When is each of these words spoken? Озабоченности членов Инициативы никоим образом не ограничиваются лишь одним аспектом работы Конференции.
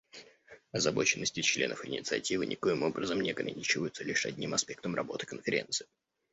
Озабоченности 0.71 1.41
членов 1.43 1.85
Инициативы 1.85 2.47
никоим 2.47 2.81
образом 2.81 3.21
не 3.21 3.29
ограничиваются 3.29 4.03
лишь 4.03 4.25
одним 4.25 4.55
аспектом 4.55 4.95
работы 4.95 5.27
Конференции. 5.27 5.85